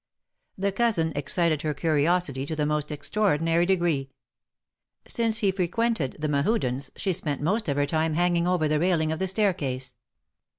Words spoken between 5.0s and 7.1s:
Since he frequented the Mehudens,